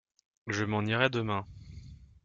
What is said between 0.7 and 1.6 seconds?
irai demain.